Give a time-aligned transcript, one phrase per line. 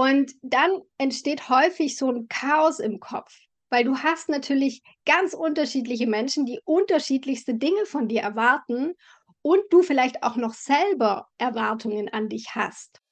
[0.00, 3.36] Und dann entsteht häufig so ein Chaos im Kopf,
[3.68, 8.94] weil du hast natürlich ganz unterschiedliche Menschen, die unterschiedlichste Dinge von dir erwarten
[9.42, 13.02] und du vielleicht auch noch selber Erwartungen an dich hast.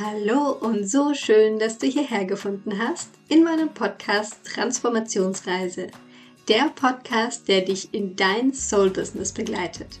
[0.00, 5.86] Hallo und so schön, dass du hierher gefunden hast in meinem Podcast Transformationsreise.
[6.48, 10.00] Der Podcast, der dich in dein Soul-Business begleitet.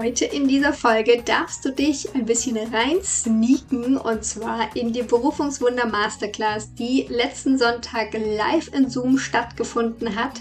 [0.00, 5.02] Heute in dieser Folge darfst du dich ein bisschen rein sneaken und zwar in die
[5.02, 10.40] Berufungswunder Masterclass, die letzten Sonntag live in Zoom stattgefunden hat.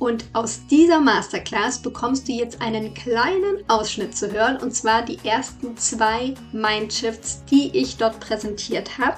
[0.00, 5.20] Und aus dieser Masterclass bekommst du jetzt einen kleinen Ausschnitt zu hören und zwar die
[5.22, 9.16] ersten zwei Mindshifts, die ich dort präsentiert habe.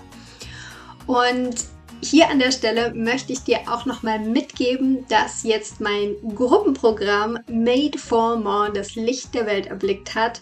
[1.06, 1.65] Und
[2.03, 7.98] hier an der Stelle möchte ich dir auch nochmal mitgeben, dass jetzt mein Gruppenprogramm Made
[7.98, 10.41] for More das Licht der Welt erblickt hat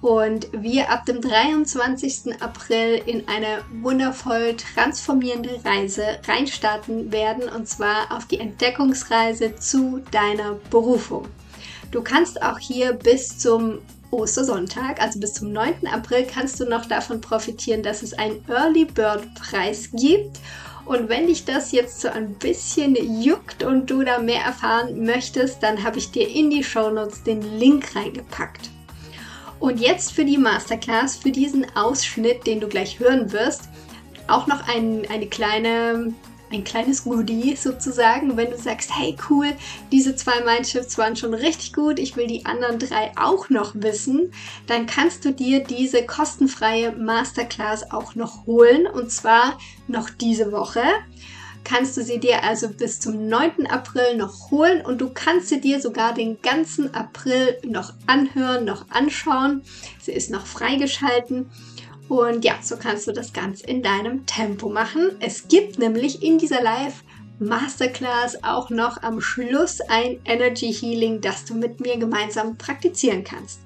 [0.00, 2.40] und wir ab dem 23.
[2.40, 10.54] April in eine wundervoll transformierende Reise reinstarten werden und zwar auf die Entdeckungsreise zu deiner
[10.70, 11.28] Berufung.
[11.92, 13.78] Du kannst auch hier bis zum
[14.10, 15.86] Ostersonntag, also bis zum 9.
[15.86, 20.38] April, kannst du noch davon profitieren, dass es einen Early Bird Preis gibt
[20.86, 25.62] und wenn dich das jetzt so ein bisschen juckt und du da mehr erfahren möchtest,
[25.62, 28.70] dann habe ich dir in die Show Notes den Link reingepackt.
[29.58, 33.68] Und jetzt für die Masterclass, für diesen Ausschnitt, den du gleich hören wirst,
[34.28, 36.14] auch noch ein, eine kleine
[36.52, 39.52] ein kleines Goodie sozusagen, wenn du sagst, hey cool,
[39.90, 44.32] diese zwei Mindshifts waren schon richtig gut, ich will die anderen drei auch noch wissen,
[44.66, 49.58] dann kannst du dir diese kostenfreie Masterclass auch noch holen und zwar
[49.88, 50.82] noch diese Woche.
[51.64, 53.66] Kannst du sie dir also bis zum 9.
[53.66, 58.88] April noch holen und du kannst sie dir sogar den ganzen April noch anhören, noch
[58.90, 59.62] anschauen.
[60.00, 61.50] Sie ist noch freigeschalten.
[62.08, 65.16] Und ja, so kannst du das ganz in deinem Tempo machen.
[65.20, 67.02] Es gibt nämlich in dieser Live
[67.38, 73.60] Masterclass auch noch am Schluss ein Energy Healing, das du mit mir gemeinsam praktizieren kannst.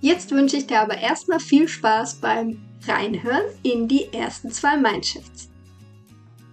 [0.00, 5.50] Jetzt wünsche ich dir aber erstmal viel Spaß beim Reinhören in die ersten zwei Mindshifts.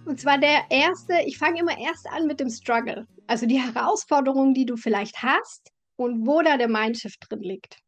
[0.04, 4.54] Und zwar der erste, ich fange immer erst an mit dem Struggle, also die Herausforderungen,
[4.54, 7.78] die du vielleicht hast und wo da der Mindshift drin liegt.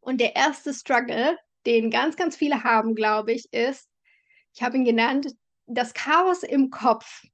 [0.00, 3.88] Und der erste Struggle den ganz, ganz viele haben, glaube ich, ist,
[4.54, 5.34] ich habe ihn genannt,
[5.66, 7.24] das Chaos im Kopf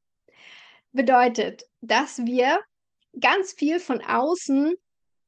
[0.93, 2.61] bedeutet, dass wir
[3.21, 4.75] ganz viel von außen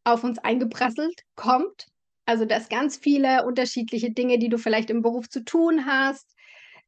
[0.04, 1.86] auf uns eingeprasselt kommt.
[2.26, 6.34] Also, dass ganz viele unterschiedliche Dinge, die du vielleicht im Beruf zu tun hast,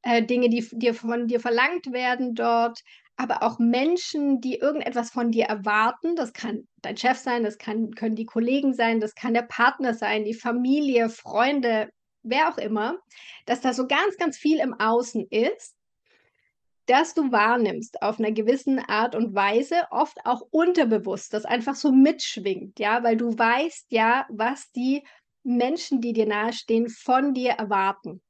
[0.02, 2.80] äh, Dinge, die dir von dir verlangt werden dort,
[3.16, 6.16] aber auch Menschen, die irgendetwas von dir erwarten.
[6.16, 9.94] Das kann dein Chef sein, das kann, können die Kollegen sein, das kann der Partner
[9.94, 11.90] sein, die Familie, Freunde,
[12.26, 12.98] wer auch immer,
[13.46, 15.74] dass da so ganz, ganz viel im Außen ist,
[16.86, 21.90] dass du wahrnimmst auf einer gewissen Art und Weise, oft auch unterbewusst, das einfach so
[21.90, 25.04] mitschwingt, ja, weil du weißt ja, was die
[25.42, 28.22] Menschen, die dir nahestehen, von dir erwarten.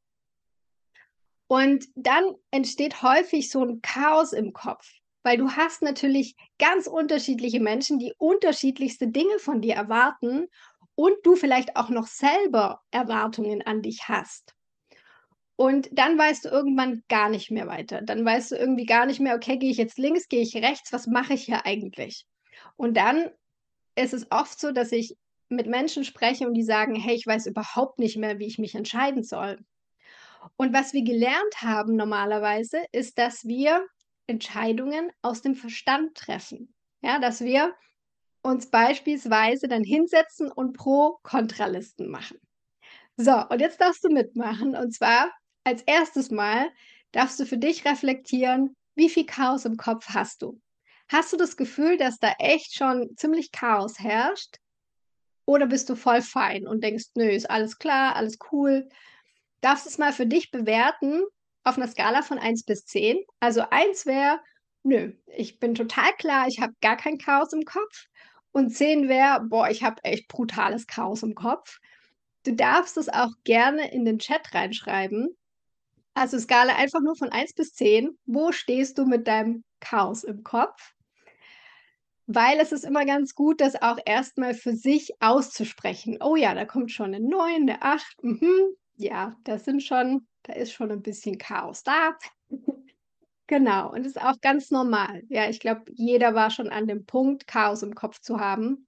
[1.48, 4.86] Und dann entsteht häufig so ein Chaos im Kopf,
[5.22, 10.48] weil du hast natürlich ganz unterschiedliche Menschen, die unterschiedlichste Dinge von dir erwarten
[10.96, 14.54] und du vielleicht auch noch selber Erwartungen an dich hast.
[15.54, 18.02] Und dann weißt du irgendwann gar nicht mehr weiter.
[18.02, 20.92] Dann weißt du irgendwie gar nicht mehr, okay, gehe ich jetzt links, gehe ich rechts,
[20.92, 22.26] was mache ich hier eigentlich?
[22.76, 23.30] Und dann
[23.94, 25.16] ist es oft so, dass ich
[25.48, 28.74] mit Menschen spreche und die sagen, hey, ich weiß überhaupt nicht mehr, wie ich mich
[28.74, 29.58] entscheiden soll.
[30.56, 33.86] Und was wir gelernt haben normalerweise, ist, dass wir
[34.26, 36.74] Entscheidungen aus dem Verstand treffen.
[37.00, 37.74] Ja, dass wir
[38.46, 42.38] uns beispielsweise dann hinsetzen und Pro-Kontralisten machen.
[43.16, 44.76] So, und jetzt darfst du mitmachen.
[44.76, 45.30] Und zwar
[45.64, 46.70] als erstes Mal
[47.12, 50.60] darfst du für dich reflektieren, wie viel Chaos im Kopf hast du?
[51.08, 54.56] Hast du das Gefühl, dass da echt schon ziemlich Chaos herrscht?
[55.44, 58.88] Oder bist du voll fein und denkst, nö, ist alles klar, alles cool?
[59.60, 61.22] Darfst es mal für dich bewerten
[61.64, 63.18] auf einer Skala von 1 bis 10.
[63.40, 64.40] Also 1 wäre,
[64.82, 68.06] nö, ich bin total klar, ich habe gar kein Chaos im Kopf.
[68.56, 71.78] Und 10 wäre, boah, ich habe echt brutales Chaos im Kopf.
[72.42, 75.36] Du darfst es auch gerne in den Chat reinschreiben.
[76.14, 78.16] Also Skala einfach nur von 1 bis 10.
[78.24, 80.94] Wo stehst du mit deinem Chaos im Kopf?
[82.28, 86.18] weil es ist immer ganz gut, das auch erstmal für sich auszusprechen.
[86.20, 88.24] Oh ja, da kommt schon eine 9, eine 8.
[88.24, 88.74] Mhm.
[88.96, 92.16] Ja, das sind schon, da ist schon ein bisschen Chaos da.
[93.46, 95.22] Genau, und ist auch ganz normal.
[95.28, 98.86] Ja, ich glaube, jeder war schon an dem Punkt, Chaos im Kopf zu haben.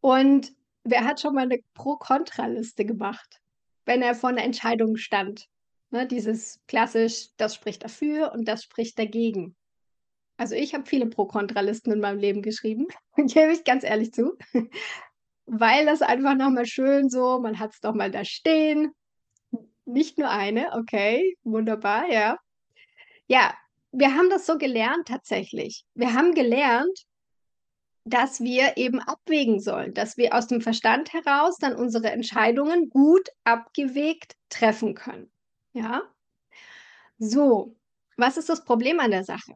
[0.00, 0.52] Und
[0.84, 3.40] wer hat schon mal eine Pro-Kontra-Liste gemacht,
[3.84, 5.48] wenn er vor einer Entscheidung stand?
[5.90, 9.56] Ne, dieses klassisch, das spricht dafür und das spricht dagegen.
[10.36, 12.86] Also ich habe viele Pro-Kontra-Listen in meinem Leben geschrieben,
[13.16, 14.36] gebe ich ganz ehrlich zu.
[15.46, 18.92] Weil das einfach nochmal schön so, man hat es doch mal da stehen.
[19.86, 22.38] Nicht nur eine, okay, wunderbar, ja.
[23.28, 23.54] Ja,
[23.92, 25.84] wir haben das so gelernt tatsächlich.
[25.94, 27.06] Wir haben gelernt,
[28.04, 33.28] dass wir eben abwägen sollen, dass wir aus dem Verstand heraus dann unsere Entscheidungen gut
[33.44, 35.30] abgewegt treffen können.
[35.74, 36.02] Ja?
[37.18, 37.76] So,
[38.16, 39.54] was ist das Problem an der Sache?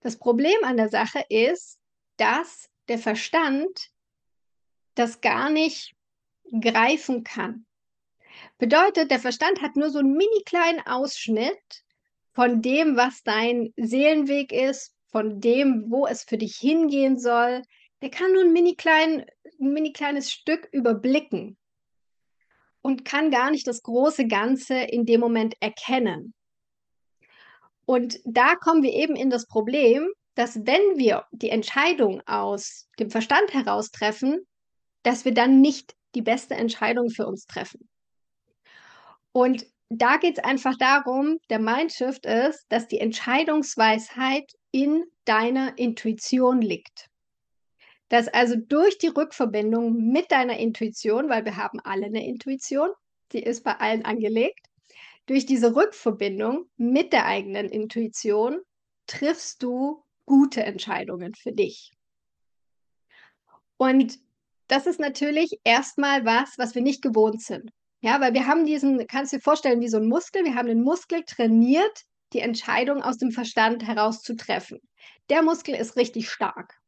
[0.00, 1.78] Das Problem an der Sache ist,
[2.16, 3.90] dass der Verstand
[4.94, 5.94] das gar nicht
[6.60, 7.66] greifen kann.
[8.58, 11.84] Bedeutet, der Verstand hat nur so einen mini kleinen Ausschnitt
[12.32, 17.62] von dem, was dein Seelenweg ist, von dem, wo es für dich hingehen soll.
[18.02, 19.26] Der kann nur ein mini, klein,
[19.60, 21.56] ein mini kleines Stück überblicken
[22.82, 26.34] und kann gar nicht das große Ganze in dem Moment erkennen.
[27.84, 33.10] Und da kommen wir eben in das Problem, dass wenn wir die Entscheidung aus dem
[33.10, 34.46] Verstand heraus treffen,
[35.02, 37.88] dass wir dann nicht die beste Entscheidung für uns treffen.
[39.32, 46.62] Und da geht es einfach darum, der Mindshift ist, dass die Entscheidungsweisheit in deiner Intuition
[46.62, 47.08] liegt.
[48.08, 52.90] Dass also durch die Rückverbindung mit deiner Intuition, weil wir haben alle eine Intuition,
[53.32, 54.68] die ist bei allen angelegt,
[55.26, 58.60] durch diese Rückverbindung mit der eigenen Intuition
[59.06, 61.92] triffst du gute Entscheidungen für dich.
[63.76, 64.18] Und
[64.68, 67.72] das ist natürlich erstmal was, was wir nicht gewohnt sind.
[68.00, 70.68] Ja, weil wir haben diesen, kannst du dir vorstellen, wie so ein Muskel, wir haben
[70.68, 74.80] den Muskel trainiert, die Entscheidung aus dem Verstand heraus zu treffen.
[75.28, 76.80] Der Muskel ist richtig stark.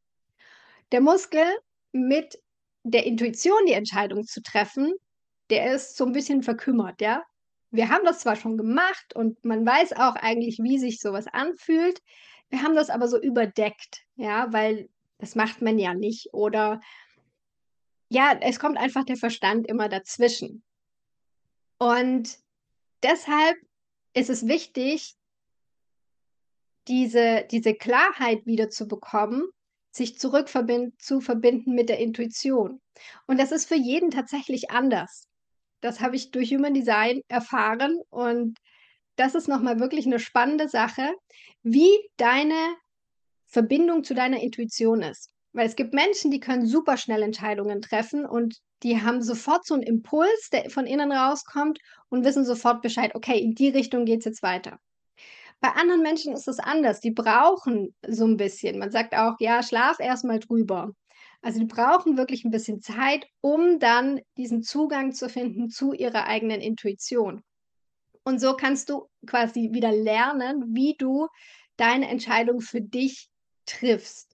[0.91, 1.45] Der Muskel
[1.93, 2.41] mit
[2.83, 4.93] der Intuition die Entscheidung zu treffen,
[5.51, 7.23] der ist so ein bisschen verkümmert, ja
[7.73, 12.01] wir haben das zwar schon gemacht und man weiß auch eigentlich, wie sich sowas anfühlt.
[12.51, 16.29] Wir haben das aber so überdeckt, ja, weil das macht man ja nicht.
[16.35, 16.81] Oder
[18.11, 20.63] ja, es kommt einfach der Verstand immer dazwischen.
[21.83, 22.39] Und
[23.03, 23.57] deshalb
[24.15, 25.17] ist es wichtig,
[26.87, 29.49] diese, diese Klarheit wieder zu bekommen,
[29.91, 32.81] sich zurück zu verbinden mit der Intuition.
[33.27, 35.27] Und das ist für jeden tatsächlich anders.
[35.81, 38.61] Das habe ich durch Human Design erfahren und
[39.17, 41.13] das ist nochmal wirklich eine spannende Sache,
[41.65, 42.77] wie deine
[43.47, 45.33] Verbindung zu deiner Intuition ist.
[45.53, 49.75] Weil es gibt Menschen, die können super schnell Entscheidungen treffen und die haben sofort so
[49.75, 51.79] einen Impuls, der von innen rauskommt
[52.09, 54.79] und wissen sofort Bescheid, okay, in die Richtung geht es jetzt weiter.
[55.61, 57.01] Bei anderen Menschen ist es anders.
[57.01, 58.79] Die brauchen so ein bisschen.
[58.79, 60.91] Man sagt auch, ja, schlaf erstmal drüber.
[61.41, 66.27] Also die brauchen wirklich ein bisschen Zeit, um dann diesen Zugang zu finden zu ihrer
[66.27, 67.43] eigenen Intuition.
[68.25, 71.29] Und so kannst du quasi wieder lernen, wie du
[71.77, 73.29] deine Entscheidung für dich
[73.67, 74.32] triffst.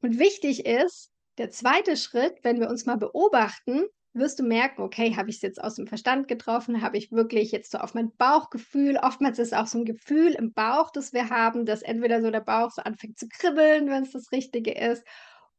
[0.00, 5.14] Und wichtig ist, der zweite Schritt, wenn wir uns mal beobachten, wirst du merken, okay,
[5.16, 6.82] habe ich es jetzt aus dem Verstand getroffen?
[6.82, 8.96] Habe ich wirklich jetzt so auf mein Bauchgefühl?
[8.96, 12.30] Oftmals ist es auch so ein Gefühl im Bauch, das wir haben, dass entweder so
[12.30, 15.04] der Bauch so anfängt zu kribbeln, wenn es das Richtige ist,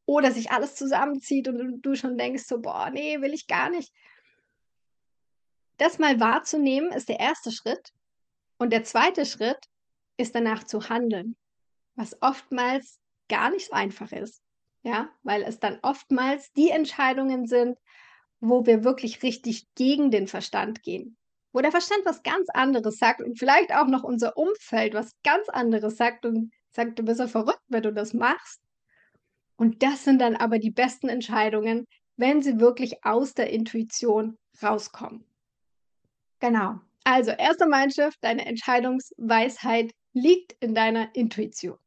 [0.06, 3.94] oder sich alles zusammenzieht und du schon denkst so, boah, nee, will ich gar nicht.
[5.78, 7.92] Das mal wahrzunehmen ist der erste Schritt.
[8.58, 9.60] Und der zweite Schritt
[10.18, 11.36] ist danach zu handeln,
[11.96, 13.01] was oftmals
[13.32, 14.44] gar nicht so einfach ist.
[14.84, 17.78] Ja, weil es dann oftmals die Entscheidungen sind,
[18.40, 21.18] wo wir wirklich richtig gegen den Verstand gehen.
[21.54, 25.50] Wo der Verstand was ganz anderes sagt und vielleicht auch noch unser Umfeld was ganz
[25.50, 28.62] anderes sagt und sagt, du bist ja verrückt, wenn du das machst.
[29.56, 31.86] Und das sind dann aber die besten Entscheidungen,
[32.18, 35.24] wenn sie wirklich aus der Intuition rauskommen.
[36.40, 36.80] Genau.
[37.04, 41.78] Also, erster Mindshift, deine Entscheidungsweisheit liegt in deiner Intuition.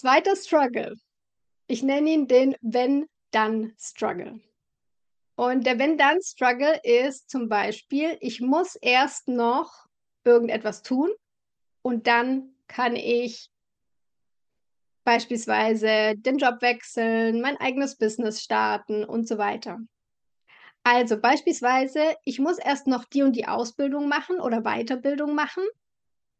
[0.00, 0.94] Zweiter Struggle.
[1.66, 4.38] Ich nenne ihn den Wenn-Dann-Struggle.
[5.34, 9.88] Und der Wenn-Dann-Struggle ist zum Beispiel, ich muss erst noch
[10.22, 11.10] irgendetwas tun
[11.82, 13.50] und dann kann ich
[15.02, 19.80] beispielsweise den Job wechseln, mein eigenes Business starten und so weiter.
[20.84, 25.64] Also beispielsweise, ich muss erst noch die und die Ausbildung machen oder Weiterbildung machen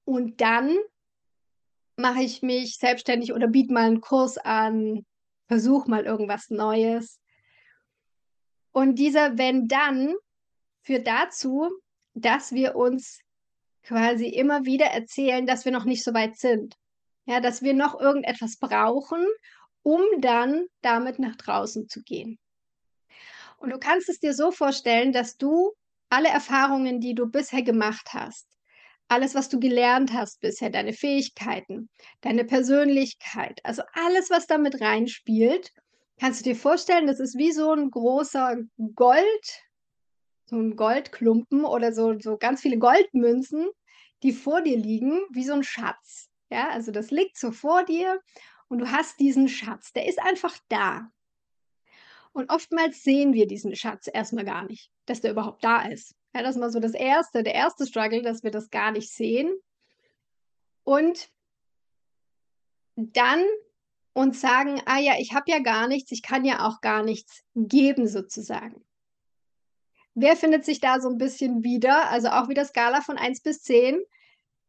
[0.04, 0.78] und dann
[1.98, 5.04] mache ich mich selbstständig oder biete mal einen Kurs an,
[5.48, 7.20] versuche mal irgendwas Neues.
[8.72, 10.14] Und dieser wenn dann
[10.82, 11.68] führt dazu,
[12.14, 13.20] dass wir uns
[13.82, 16.76] quasi immer wieder erzählen, dass wir noch nicht so weit sind.
[17.26, 19.26] Ja, dass wir noch irgendetwas brauchen,
[19.82, 22.38] um dann damit nach draußen zu gehen.
[23.58, 25.72] Und du kannst es dir so vorstellen, dass du
[26.10, 28.46] alle Erfahrungen, die du bisher gemacht hast,
[29.08, 31.88] alles, was du gelernt hast bisher, deine Fähigkeiten,
[32.20, 35.72] deine Persönlichkeit, also alles, was damit reinspielt,
[36.20, 38.56] kannst du dir vorstellen, das ist wie so ein großer
[38.94, 39.62] Gold,
[40.46, 43.68] so ein Goldklumpen oder so, so ganz viele Goldmünzen,
[44.22, 46.28] die vor dir liegen, wie so ein Schatz.
[46.50, 48.20] Ja, also das liegt so vor dir
[48.68, 51.10] und du hast diesen Schatz, der ist einfach da.
[52.32, 56.14] Und oftmals sehen wir diesen Schatz erstmal gar nicht, dass der überhaupt da ist.
[56.35, 59.11] Ja, das ist mal so das erste, der erste Struggle, dass wir das gar nicht
[59.12, 59.52] sehen.
[60.85, 61.30] Und
[62.97, 63.44] dann
[64.12, 67.44] uns sagen, ah ja, ich habe ja gar nichts, ich kann ja auch gar nichts
[67.54, 68.85] geben sozusagen.
[70.14, 72.11] Wer findet sich da so ein bisschen wieder?
[72.11, 74.02] Also auch wieder Skala von 1 bis 10.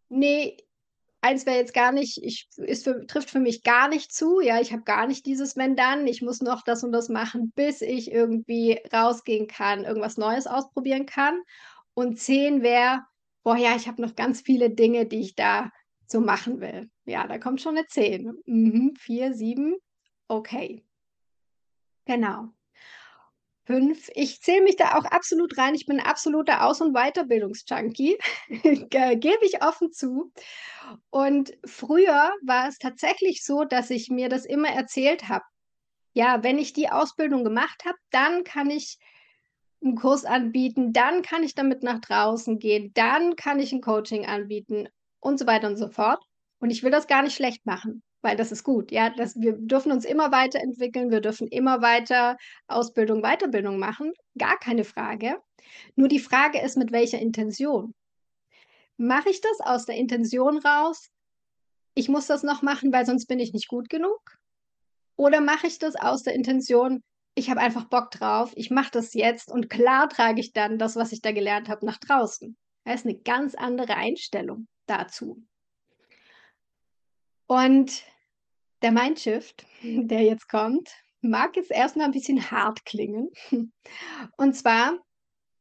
[0.10, 0.58] Nee,
[1.22, 4.40] eins wäre jetzt gar nicht, ich, ist für, trifft für mich gar nicht zu.
[4.40, 6.08] Ja, ich habe gar nicht dieses Wenn dann.
[6.08, 11.06] Ich muss noch das und das machen, bis ich irgendwie rausgehen kann, irgendwas Neues ausprobieren
[11.06, 11.42] kann.
[11.94, 13.04] Und 10 wäre,
[13.44, 15.72] boah, ja, ich habe noch ganz viele Dinge, die ich da
[16.08, 16.90] so machen will.
[17.06, 18.34] Ja, da kommt schon eine 10.
[18.46, 19.76] Mhm, 4, 7,
[20.28, 20.86] okay.
[22.06, 22.50] Genau.
[23.66, 24.10] Fünf.
[24.16, 25.76] Ich zähle mich da auch absolut rein.
[25.76, 28.18] Ich bin ein absoluter Aus- und Weiterbildungsjunkie,
[28.90, 30.32] gebe ich offen zu.
[31.10, 35.44] Und früher war es tatsächlich so, dass ich mir das immer erzählt habe.
[36.14, 38.98] Ja, wenn ich die Ausbildung gemacht habe, dann kann ich
[39.82, 44.26] einen Kurs anbieten, dann kann ich damit nach draußen gehen, dann kann ich ein Coaching
[44.26, 46.22] anbieten und so weiter und so fort.
[46.60, 48.92] Und ich will das gar nicht schlecht machen weil das ist gut.
[48.92, 54.58] Ja, das, wir dürfen uns immer weiterentwickeln, wir dürfen immer weiter Ausbildung, Weiterbildung machen, gar
[54.60, 55.38] keine Frage.
[55.96, 57.94] Nur die Frage ist, mit welcher Intention?
[59.02, 61.10] Mache ich das aus der Intention raus?
[61.94, 64.20] Ich muss das noch machen, weil sonst bin ich nicht gut genug?
[65.16, 67.02] Oder mache ich das aus der Intention,
[67.34, 70.98] ich habe einfach Bock drauf, ich mache das jetzt und klar trage ich dann das,
[70.98, 72.58] was ich da gelernt habe, nach draußen.
[72.84, 75.42] Das ist eine ganz andere Einstellung dazu.
[77.48, 78.04] Und
[78.82, 80.90] der Mindshift, der jetzt kommt,
[81.22, 83.30] mag jetzt erstmal ein bisschen hart klingen.
[84.36, 85.00] Und zwar,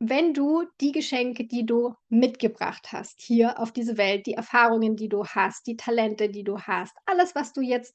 [0.01, 5.09] wenn du die Geschenke, die du mitgebracht hast, hier auf diese Welt, die Erfahrungen, die
[5.09, 7.95] du hast, die Talente, die du hast, alles, was du jetzt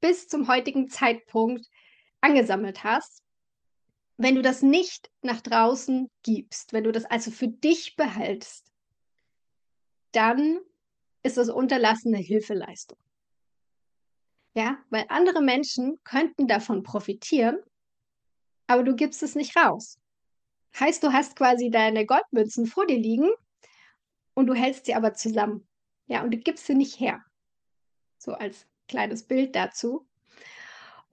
[0.00, 1.66] bis zum heutigen Zeitpunkt
[2.20, 3.22] angesammelt hast,
[4.16, 8.70] wenn du das nicht nach draußen gibst, wenn du das also für dich behältst,
[10.12, 10.60] dann
[11.22, 12.98] ist das unterlassene Hilfeleistung.
[14.54, 17.58] Ja, weil andere Menschen könnten davon profitieren,
[18.68, 19.98] aber du gibst es nicht raus.
[20.78, 23.30] Heißt, du hast quasi deine Goldmünzen vor dir liegen
[24.34, 25.66] und du hältst sie aber zusammen.
[26.06, 27.22] Ja, und du gibst sie nicht her.
[28.18, 30.06] So als kleines Bild dazu.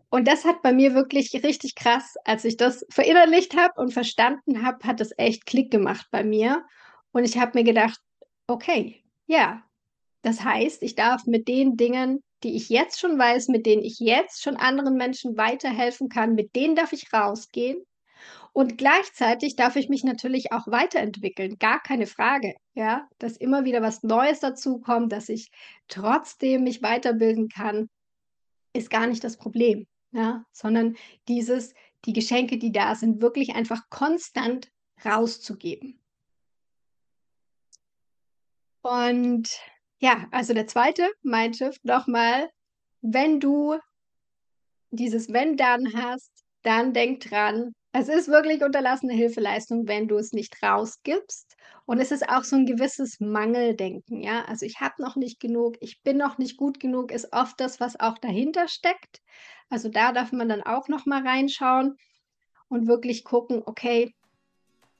[0.09, 4.65] Und das hat bei mir wirklich richtig krass, als ich das verinnerlicht habe und verstanden
[4.65, 6.65] habe, hat es echt Klick gemacht bei mir.
[7.13, 7.99] Und ich habe mir gedacht,
[8.47, 9.63] okay, ja,
[10.21, 13.99] das heißt, ich darf mit den Dingen, die ich jetzt schon weiß, mit denen ich
[13.99, 17.81] jetzt schon anderen Menschen weiterhelfen kann, mit denen darf ich rausgehen.
[18.53, 23.81] Und gleichzeitig darf ich mich natürlich auch weiterentwickeln, gar keine Frage, ja, dass immer wieder
[23.81, 25.51] was Neues dazu kommt, dass ich
[25.88, 27.89] trotzdem mich weiterbilden kann,
[28.74, 30.98] ist gar nicht das Problem, ja, sondern
[31.29, 31.74] dieses,
[32.05, 34.70] die Geschenke, die da sind, wirklich einfach konstant
[35.05, 36.00] rauszugeben.
[38.81, 39.50] Und
[40.00, 42.50] ja, also der zweite Mindshift nochmal,
[43.01, 43.77] wenn du
[44.89, 46.31] dieses Wenn dann hast,
[46.63, 51.57] dann denk dran, es ist wirklich unterlassene Hilfeleistung, wenn du es nicht rausgibst.
[51.86, 54.45] Und es ist auch so ein gewisses Mangeldenken, ja.
[54.45, 57.79] Also ich habe noch nicht genug, ich bin noch nicht gut genug, ist oft das,
[57.79, 59.21] was auch dahinter steckt.
[59.69, 61.98] Also da darf man dann auch noch mal reinschauen
[62.69, 64.13] und wirklich gucken, okay,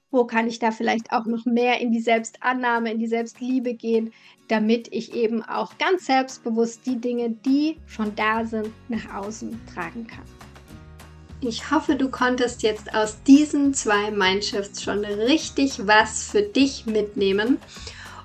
[0.10, 4.12] wo kann ich da vielleicht auch noch mehr in die Selbstannahme, in die Selbstliebe gehen,
[4.50, 10.06] damit ich eben auch ganz selbstbewusst die Dinge, die schon da sind, nach außen tragen
[10.08, 10.51] kann.
[11.44, 17.58] Ich hoffe, du konntest jetzt aus diesen zwei Mindshifts schon richtig was für dich mitnehmen.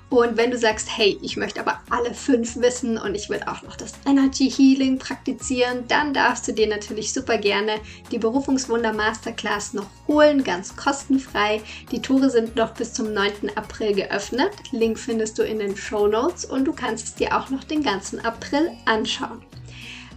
[0.09, 3.63] Und wenn du sagst, hey, ich möchte aber alle fünf wissen und ich will auch
[3.63, 7.73] noch das Energy Healing praktizieren, dann darfst du dir natürlich super gerne
[8.11, 11.61] die Berufungswunder Masterclass noch holen, ganz kostenfrei.
[11.91, 13.49] Die Tore sind noch bis zum 9.
[13.55, 14.51] April geöffnet.
[14.71, 17.81] Link findest du in den Show Notes und du kannst es dir auch noch den
[17.81, 19.41] ganzen April anschauen.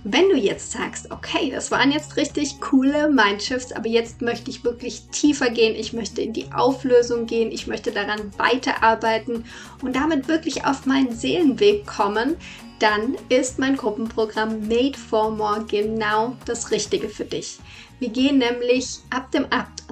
[0.03, 4.65] Wenn du jetzt sagst, okay, das waren jetzt richtig coole Mindshifts, aber jetzt möchte ich
[4.65, 9.45] wirklich tiefer gehen, ich möchte in die Auflösung gehen, ich möchte daran weiterarbeiten
[9.83, 12.37] und damit wirklich auf meinen Seelenweg kommen,
[12.79, 17.59] dann ist mein Gruppenprogramm Made for More genau das Richtige für dich.
[17.99, 19.45] Wir gehen nämlich ab dem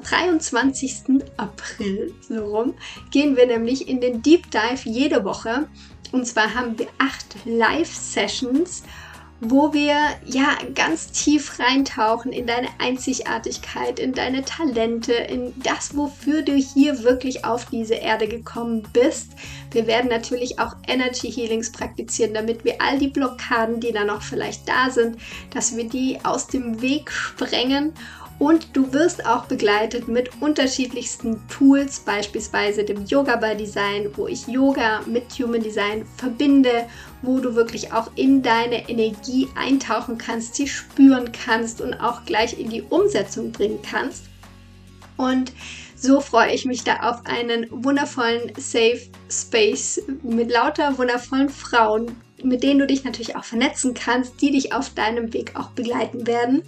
[0.03, 1.23] 23.
[1.37, 2.73] April so rum,
[3.11, 5.69] gehen wir nämlich in den Deep Dive jede Woche.
[6.13, 8.85] Und zwar haben wir acht Live-Sessions
[9.41, 16.43] wo wir ja ganz tief reintauchen in deine Einzigartigkeit, in deine Talente, in das, wofür
[16.43, 19.31] du hier wirklich auf diese Erde gekommen bist.
[19.71, 24.23] Wir werden natürlich auch Energy Healings praktizieren, damit wir all die Blockaden, die da noch
[24.23, 25.19] vielleicht da sind,
[25.55, 27.93] dass wir die aus dem Weg sprengen
[28.39, 34.47] und du wirst auch begleitet mit unterschiedlichsten Tools, beispielsweise dem Yoga by Design, wo ich
[34.47, 36.87] Yoga mit Human Design verbinde,
[37.23, 42.59] wo du wirklich auch in deine Energie eintauchen kannst, sie spüren kannst und auch gleich
[42.59, 44.25] in die Umsetzung bringen kannst.
[45.17, 45.53] Und
[45.97, 52.15] so freue ich mich da auf einen wundervollen Safe Space mit lauter wundervollen Frauen,
[52.45, 56.29] mit denen du dich natürlich auch vernetzen kannst, die dich auf deinem Weg auch begleiten
[56.29, 56.63] werden.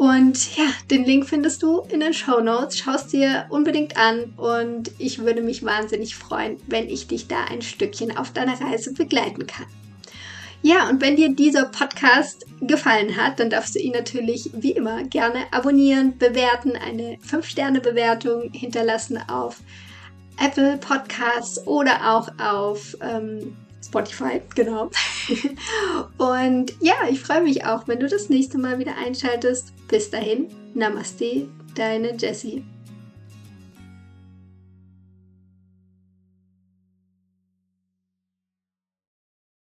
[0.00, 2.78] Und ja, den Link findest du in den Show Notes.
[2.78, 7.44] Schau es dir unbedingt an und ich würde mich wahnsinnig freuen, wenn ich dich da
[7.44, 9.66] ein Stückchen auf deiner Reise begleiten kann.
[10.62, 15.02] Ja, und wenn dir dieser Podcast gefallen hat, dann darfst du ihn natürlich wie immer
[15.02, 19.58] gerne abonnieren, bewerten, eine 5-Sterne-Bewertung hinterlassen auf
[20.42, 23.54] Apple Podcasts oder auch auf ähm,
[23.84, 24.90] Spotify, genau.
[26.16, 29.74] Und ja, ich freue mich auch, wenn du das nächste Mal wieder einschaltest.
[29.90, 32.62] Bis dahin, Namaste, deine Jessie.